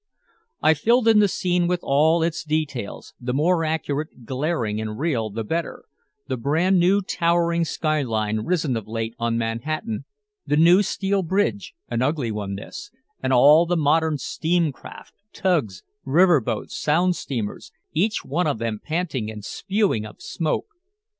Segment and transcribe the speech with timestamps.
[0.63, 5.29] I filled in the scene with all its details, the more accurate, glaring and real
[5.29, 5.83] the better
[6.27, 10.05] the brand new towering skyline risen of late on Manhattan,
[10.43, 12.89] the new steel bridge, an ugly one this,
[13.21, 18.79] and all the modern steam craft, tugs, river boats, Sound steamers, each one of them
[18.83, 20.65] panting and spewing up smoke.